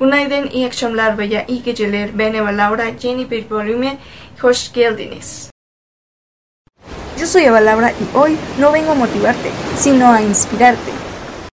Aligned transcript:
Günaydın, 0.00 0.50
iyi 0.50 0.66
akşamlar 0.66 1.18
veya 1.18 1.44
iyi 1.46 1.62
geceler. 1.62 2.18
Ben 2.18 2.34
Eva 2.34 2.48
Laura, 2.48 2.84
yeni 3.02 3.30
bir 3.30 3.50
bölüme 3.50 3.96
hoş 4.40 4.72
geldiniz. 4.72 5.50
Yo 7.20 7.26
soy 7.26 7.44
Eva 7.44 7.64
Laura 7.64 7.90
y 7.90 8.16
hoy 8.16 8.36
no 8.60 8.72
vengo 8.72 8.92
a 8.92 8.94
motivarte, 8.94 9.50
sino 9.76 10.06
a 10.06 10.20
inspirarte. 10.20 10.92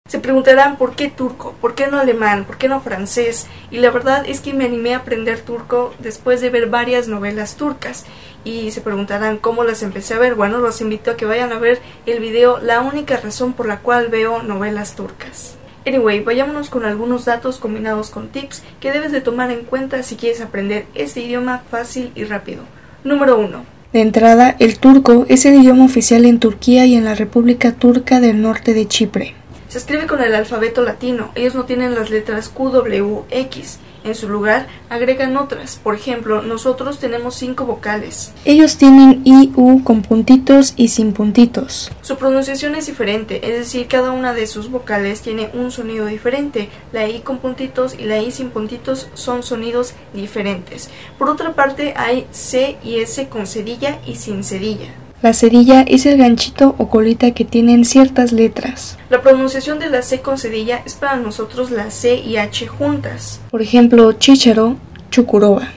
Se 0.09 0.19
preguntarán 0.19 0.77
por 0.77 0.95
qué 0.95 1.09
turco, 1.09 1.55
por 1.61 1.73
qué 1.73 1.87
no 1.87 1.99
alemán, 1.99 2.43
por 2.43 2.57
qué 2.57 2.67
no 2.67 2.81
francés. 2.81 3.47
Y 3.71 3.77
la 3.77 3.91
verdad 3.91 4.25
es 4.27 4.41
que 4.41 4.53
me 4.53 4.65
animé 4.65 4.93
a 4.93 4.97
aprender 4.97 5.39
turco 5.39 5.93
después 5.99 6.41
de 6.41 6.49
ver 6.49 6.69
varias 6.69 7.07
novelas 7.07 7.55
turcas. 7.55 8.05
Y 8.43 8.71
se 8.71 8.81
preguntarán 8.81 9.37
cómo 9.37 9.63
las 9.63 9.83
empecé 9.83 10.15
a 10.15 10.19
ver. 10.19 10.35
Bueno, 10.35 10.57
los 10.57 10.81
invito 10.81 11.11
a 11.11 11.15
que 11.15 11.25
vayan 11.25 11.53
a 11.53 11.59
ver 11.59 11.79
el 12.05 12.19
video 12.19 12.59
La 12.59 12.81
única 12.81 13.15
razón 13.15 13.53
por 13.53 13.67
la 13.67 13.79
cual 13.79 14.09
veo 14.09 14.43
novelas 14.43 14.95
turcas. 14.95 15.55
Anyway, 15.85 16.21
vayámonos 16.21 16.69
con 16.69 16.85
algunos 16.85 17.25
datos 17.25 17.57
combinados 17.57 18.09
con 18.09 18.29
tips 18.29 18.63
que 18.79 18.91
debes 18.91 19.11
de 19.11 19.21
tomar 19.21 19.51
en 19.51 19.65
cuenta 19.65 20.01
si 20.03 20.15
quieres 20.15 20.41
aprender 20.41 20.85
este 20.95 21.21
idioma 21.21 21.63
fácil 21.69 22.11
y 22.15 22.23
rápido. 22.23 22.63
Número 23.03 23.37
1. 23.37 23.65
De 23.91 24.01
entrada, 24.01 24.55
el 24.59 24.79
turco 24.79 25.25
es 25.29 25.45
el 25.45 25.55
idioma 25.55 25.85
oficial 25.85 26.25
en 26.25 26.39
Turquía 26.39 26.85
y 26.85 26.95
en 26.95 27.05
la 27.05 27.15
República 27.15 27.73
Turca 27.73 28.19
del 28.19 28.41
Norte 28.41 28.73
de 28.73 28.87
Chipre. 28.87 29.35
Se 29.67 29.77
escribe 29.77 30.07
con 30.07 30.21
el 30.21 30.33
alfabeto 30.35 30.83
latino. 30.83 31.31
Ellos 31.35 31.53
no 31.53 31.65
tienen 31.65 31.95
las 31.95 32.09
letras 32.09 32.47
Q, 32.47 32.69
W, 32.69 33.23
X. 33.29 33.79
En 34.03 34.15
su 34.15 34.27
lugar, 34.27 34.67
agregan 34.89 35.37
otras. 35.37 35.79
Por 35.81 35.95
ejemplo, 35.95 36.41
nosotros 36.41 36.99
tenemos 36.99 37.35
cinco 37.35 37.65
vocales. 37.65 38.33
Ellos 38.45 38.77
tienen 38.77 39.21
I, 39.23 39.51
U 39.55 39.83
con 39.83 40.01
puntitos 40.01 40.73
y 40.75 40.89
sin 40.89 41.13
puntitos. 41.13 41.91
Su 42.01 42.17
pronunciación 42.17 42.75
es 42.75 42.87
diferente, 42.87 43.49
es 43.49 43.59
decir, 43.59 43.87
cada 43.87 44.11
una 44.11 44.33
de 44.33 44.47
sus 44.47 44.69
vocales 44.69 45.21
tiene 45.21 45.49
un 45.53 45.71
sonido 45.71 46.05
diferente. 46.05 46.69
La 46.91 47.07
I 47.07 47.21
con 47.21 47.37
puntitos 47.37 47.95
y 47.97 48.03
la 48.03 48.21
I 48.21 48.31
sin 48.31 48.49
puntitos 48.49 49.09
son 49.13 49.43
sonidos 49.43 49.93
diferentes. 50.13 50.89
Por 51.17 51.29
otra 51.29 51.53
parte, 51.53 51.93
hay 51.95 52.27
C 52.31 52.77
y 52.83 52.99
S 52.99 53.29
con 53.29 53.47
cerilla 53.47 53.99
y 54.05 54.15
sin 54.15 54.43
cerilla. 54.43 55.02
La 55.23 55.31
cerilla 55.31 55.83
es 55.83 56.05
el 56.05 56.17
ganchito 56.17 56.75
o 56.77 56.89
colita 56.89 57.31
que 57.31 57.45
tienen 57.45 57.85
ciertas 57.85 58.33
letras. 58.33 58.97
La 59.09 59.21
pronunciación 59.21 59.79
de 59.79 59.89
la 59.89 60.01
C 60.01 60.19
con 60.19 60.37
cerilla 60.37 60.81
es 60.85 60.95
para 60.95 61.15
nosotros 61.15 61.71
la 61.71 61.91
C 61.91 62.17
y 62.17 62.35
H 62.35 62.67
juntas. 62.67 63.39
Por 63.49 63.61
ejemplo, 63.61 64.11
chícharo, 64.11 64.75
chucuroba. 65.11 65.69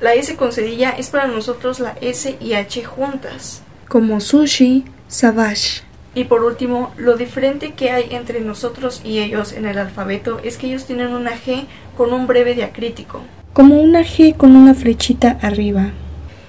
La 0.00 0.14
S 0.14 0.34
con 0.34 0.50
cerilla 0.50 0.90
es 0.90 1.10
para 1.10 1.28
nosotros 1.28 1.78
la 1.78 1.94
S 2.00 2.36
y 2.40 2.54
H 2.54 2.82
juntas. 2.82 3.62
Como 3.86 4.18
sushi, 4.18 4.82
savage. 5.06 5.84
Y 6.16 6.24
por 6.24 6.42
último, 6.42 6.90
lo 6.96 7.16
diferente 7.16 7.74
que 7.74 7.92
hay 7.92 8.08
entre 8.10 8.40
nosotros 8.40 9.02
y 9.04 9.20
ellos 9.20 9.52
en 9.52 9.66
el 9.66 9.78
alfabeto 9.78 10.40
es 10.42 10.58
que 10.58 10.66
ellos 10.66 10.84
tienen 10.84 11.14
una 11.14 11.36
G 11.36 11.66
con 11.96 12.12
un 12.12 12.26
breve 12.26 12.56
diacrítico. 12.56 13.20
Como 13.52 13.80
una 13.80 14.00
G 14.00 14.36
con 14.36 14.56
una 14.56 14.74
flechita 14.74 15.38
arriba. 15.42 15.92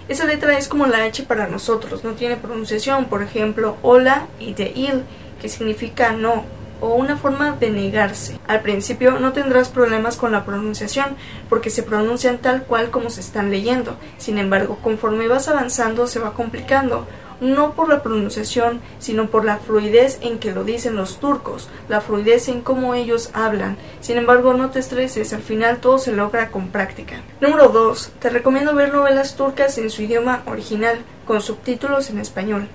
Esa 0.07 0.25
letra 0.25 0.55
es 0.55 0.67
como 0.67 0.85
la 0.85 1.03
H 1.03 1.23
para 1.23 1.47
nosotros, 1.47 2.03
no 2.03 2.11
tiene 2.11 2.35
pronunciación, 2.35 3.05
por 3.05 3.23
ejemplo, 3.23 3.77
hola 3.81 4.27
y 4.39 4.53
de 4.53 4.71
il, 4.75 5.03
que 5.41 5.49
significa 5.49 6.11
no, 6.11 6.45
o 6.79 6.93
una 6.93 7.17
forma 7.17 7.53
de 7.53 7.71
negarse. 7.71 8.39
Al 8.47 8.61
principio 8.61 9.19
no 9.19 9.33
tendrás 9.33 9.69
problemas 9.69 10.15
con 10.15 10.31
la 10.31 10.45
pronunciación, 10.45 11.15
porque 11.49 11.71
se 11.71 11.81
pronuncian 11.81 12.37
tal 12.37 12.63
cual 12.63 12.91
como 12.91 13.09
se 13.09 13.21
están 13.21 13.49
leyendo. 13.49 13.97
Sin 14.19 14.37
embargo, 14.37 14.77
conforme 14.83 15.27
vas 15.27 15.47
avanzando 15.47 16.05
se 16.05 16.19
va 16.19 16.33
complicando 16.33 17.07
no 17.41 17.73
por 17.73 17.89
la 17.89 18.03
pronunciación, 18.03 18.81
sino 18.99 19.29
por 19.29 19.45
la 19.45 19.57
fluidez 19.57 20.19
en 20.21 20.39
que 20.39 20.51
lo 20.51 20.63
dicen 20.63 20.95
los 20.95 21.19
turcos, 21.19 21.69
la 21.89 22.01
fluidez 22.01 22.47
en 22.47 22.61
cómo 22.61 22.93
ellos 22.93 23.29
hablan. 23.33 23.77
Sin 24.01 24.17
embargo, 24.17 24.53
no 24.53 24.69
te 24.69 24.79
estreses, 24.79 25.33
al 25.33 25.41
final 25.41 25.77
todo 25.77 25.97
se 25.97 26.11
logra 26.11 26.51
con 26.51 26.69
práctica. 26.69 27.21
Número 27.41 27.69
2. 27.69 28.11
Te 28.19 28.29
recomiendo 28.29 28.75
ver 28.75 28.93
novelas 28.93 29.35
turcas 29.35 29.77
en 29.77 29.89
su 29.89 30.03
idioma 30.03 30.43
original, 30.45 30.97
con 31.25 31.41
subtítulos 31.41 32.09
en 32.09 32.19
español. 32.19 32.67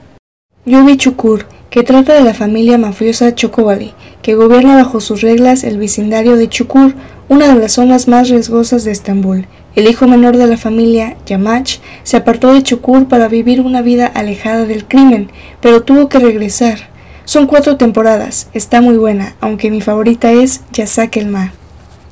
Yubi 0.67 0.99
Chukur, 0.99 1.47
que 1.71 1.83
trata 1.83 2.13
de 2.13 2.23
la 2.23 2.35
familia 2.35 2.77
mafiosa 2.77 3.35
Chocobali, 3.35 3.95
que 4.21 4.35
gobierna 4.35 4.77
bajo 4.77 5.01
sus 5.01 5.23
reglas 5.23 5.65
el 5.65 5.79
vecindario 5.79 6.37
de 6.37 6.51
Chukur, 6.51 6.95
una 7.31 7.49
de 7.49 7.59
las 7.59 7.73
zonas 7.73 8.09
más 8.09 8.29
riesgosas 8.29 8.85
de 8.85 8.91
Estambul. 8.91 9.47
El 9.75 9.89
hijo 9.89 10.07
menor 10.07 10.37
de 10.37 10.47
la 10.47 10.59
familia, 10.59 11.17
Yamach, 11.25 11.79
se 12.11 12.17
apartó 12.17 12.53
de 12.53 12.65
Chukur 12.65 13.07
para 13.07 13.29
vivir 13.29 13.61
una 13.61 13.83
vida 13.83 14.05
alejada 14.05 14.65
del 14.65 14.85
crimen, 14.85 15.31
pero 15.61 15.85
tuvo 15.85 16.09
que 16.09 16.19
regresar. 16.19 16.91
Son 17.25 17.47
cuatro 17.47 17.77
temporadas, 17.77 18.49
está 18.53 18.81
muy 18.81 18.97
buena, 18.97 19.37
aunque 19.41 19.71
mi 19.71 19.81
favorita 19.81 20.33
es 20.33 20.63
Yasak 20.73 21.19
el 21.19 21.29
Ma. 21.29 21.53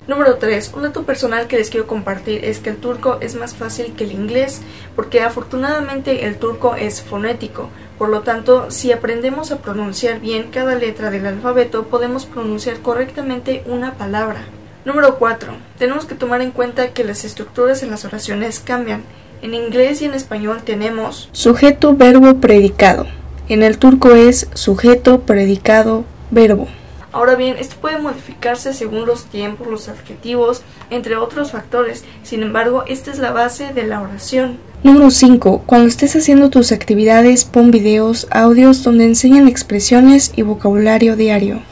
Número 0.06 0.36
3. 0.36 0.70
Un 0.76 0.82
dato 0.82 1.02
personal 1.02 1.48
que 1.48 1.56
les 1.56 1.70
quiero 1.70 1.88
compartir 1.88 2.44
es 2.44 2.60
que 2.60 2.70
el 2.70 2.76
turco 2.76 3.18
es 3.20 3.34
más 3.34 3.56
fácil 3.56 3.92
que 3.94 4.04
el 4.04 4.12
inglés, 4.12 4.60
porque 4.94 5.20
afortunadamente 5.20 6.26
el 6.26 6.36
turco 6.36 6.76
es 6.76 7.02
fonético. 7.02 7.68
Por 7.98 8.08
lo 8.08 8.20
tanto, 8.20 8.70
si 8.70 8.92
aprendemos 8.92 9.50
a 9.50 9.58
pronunciar 9.58 10.20
bien 10.20 10.52
cada 10.52 10.76
letra 10.76 11.10
del 11.10 11.26
alfabeto, 11.26 11.86
podemos 11.86 12.24
pronunciar 12.24 12.78
correctamente 12.82 13.64
una 13.66 13.94
palabra. 13.94 14.44
Número 14.84 15.18
4. 15.18 15.54
Tenemos 15.76 16.06
que 16.06 16.14
tomar 16.14 16.40
en 16.40 16.52
cuenta 16.52 16.92
que 16.92 17.02
las 17.02 17.24
estructuras 17.24 17.82
en 17.82 17.90
las 17.90 18.04
oraciones 18.04 18.60
cambian. 18.60 19.02
En 19.40 19.54
inglés 19.54 20.02
y 20.02 20.06
en 20.06 20.14
español 20.14 20.62
tenemos 20.64 21.28
sujeto, 21.32 21.94
verbo, 21.94 22.40
predicado. 22.40 23.06
En 23.48 23.62
el 23.62 23.78
turco 23.78 24.14
es 24.14 24.48
sujeto, 24.54 25.20
predicado, 25.20 26.04
verbo. 26.30 26.66
Ahora 27.12 27.36
bien, 27.36 27.56
esto 27.58 27.76
puede 27.80 27.98
modificarse 27.98 28.74
según 28.74 29.06
los 29.06 29.24
tiempos, 29.24 29.66
los 29.68 29.88
adjetivos, 29.88 30.62
entre 30.90 31.16
otros 31.16 31.52
factores. 31.52 32.04
Sin 32.22 32.42
embargo, 32.42 32.84
esta 32.86 33.10
es 33.10 33.18
la 33.18 33.32
base 33.32 33.72
de 33.72 33.84
la 33.84 34.02
oración. 34.02 34.58
Número 34.82 35.10
5. 35.10 35.62
Cuando 35.64 35.88
estés 35.88 36.14
haciendo 36.16 36.50
tus 36.50 36.70
actividades, 36.70 37.44
pon 37.44 37.70
videos, 37.70 38.26
audios 38.30 38.82
donde 38.82 39.06
enseñan 39.06 39.48
expresiones 39.48 40.32
y 40.36 40.42
vocabulario 40.42 41.16
diario. 41.16 41.62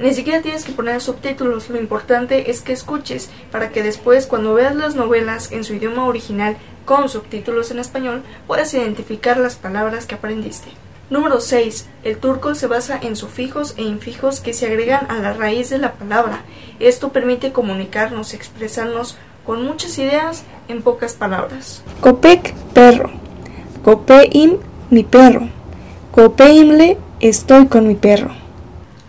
Ni 0.00 0.14
siquiera 0.14 0.40
tienes 0.40 0.64
que 0.64 0.72
poner 0.72 1.02
subtítulos, 1.02 1.68
lo 1.68 1.78
importante 1.78 2.50
es 2.50 2.62
que 2.62 2.72
escuches 2.72 3.28
para 3.52 3.68
que 3.68 3.82
después 3.82 4.26
cuando 4.26 4.54
veas 4.54 4.74
las 4.74 4.94
novelas 4.94 5.52
en 5.52 5.62
su 5.62 5.74
idioma 5.74 6.06
original 6.06 6.56
con 6.86 7.10
subtítulos 7.10 7.70
en 7.70 7.80
español 7.80 8.22
puedas 8.46 8.72
identificar 8.72 9.36
las 9.36 9.56
palabras 9.56 10.06
que 10.06 10.14
aprendiste. 10.14 10.70
Número 11.10 11.38
6. 11.38 11.86
El 12.02 12.16
turco 12.16 12.54
se 12.54 12.66
basa 12.66 12.98
en 13.02 13.14
sufijos 13.14 13.74
e 13.76 13.82
infijos 13.82 14.40
que 14.40 14.54
se 14.54 14.64
agregan 14.64 15.06
a 15.10 15.18
la 15.18 15.34
raíz 15.34 15.68
de 15.68 15.76
la 15.76 15.92
palabra. 15.92 16.44
Esto 16.78 17.10
permite 17.10 17.52
comunicarnos, 17.52 18.32
expresarnos 18.32 19.18
con 19.44 19.66
muchas 19.66 19.98
ideas 19.98 20.44
en 20.68 20.80
pocas 20.80 21.12
palabras. 21.12 21.82
Copec, 22.00 22.54
perro. 22.72 23.10
Copeim, 23.84 24.56
mi 24.88 25.04
perro. 25.04 25.50
Copeimle, 26.10 26.96
estoy 27.20 27.66
con 27.66 27.86
mi 27.86 27.96
perro. 27.96 28.39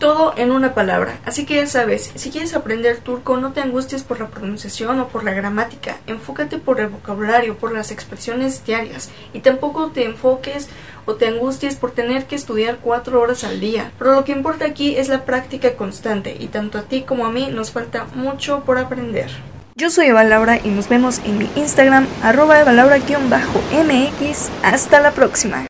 Todo 0.02 0.34
en 0.36 0.52
una 0.52 0.74
palabra. 0.74 1.20
Así 1.26 1.46
que 1.46 1.58
ya 1.58 1.68
sabes, 1.68 2.12
si 2.16 2.32
quieres 2.32 2.56
aprender 2.56 2.98
turco, 2.98 3.38
no 3.38 3.54
te 3.54 3.62
angusties 3.62 4.02
por 4.02 4.20
la 4.20 4.30
pronunciación 4.30 5.00
o 5.00 5.10
por 5.10 5.24
la 5.24 5.32
gramática. 5.32 5.98
Enfócate 6.08 6.58
por 6.58 6.80
el 6.80 6.88
vocabulario, 6.88 7.56
por 7.56 7.72
las 7.72 7.92
expresiones 7.92 8.66
diarias. 8.66 9.12
Y 9.32 9.42
tampoco 9.42 9.92
te 9.92 10.06
enfoques 10.06 10.70
o 11.06 11.14
te 11.14 11.28
angusties 11.28 11.76
por 11.76 11.92
tener 11.92 12.26
que 12.26 12.34
estudiar 12.34 12.80
cuatro 12.82 13.22
horas 13.22 13.44
al 13.44 13.60
día. 13.60 13.92
Pero 14.00 14.16
lo 14.16 14.26
que 14.26 14.32
importa 14.32 14.66
aquí 14.66 14.96
es 14.96 15.08
la 15.08 15.24
práctica 15.24 15.76
constante. 15.76 16.36
Y 16.40 16.48
tanto 16.48 16.80
a 16.80 16.82
ti 16.82 17.04
como 17.04 17.28
a 17.28 17.32
mí 17.32 17.50
nos 17.52 17.70
falta 17.70 18.08
mucho 18.16 18.62
por 18.62 18.80
aprender. 18.80 19.30
Yo 19.76 19.92
soy 19.92 20.08
Eva 20.08 20.24
Laura 20.24 20.60
y 20.64 20.70
nos 20.70 20.90
vemos 20.90 21.22
en 21.26 21.38
mi 21.38 21.48
Instagram, 21.56 22.08
arroba 22.24 22.60
Eva 22.60 22.74
Laura-mx. 22.74 24.50
Hasta 24.64 25.00
la 25.00 25.12
próxima. 25.12 25.60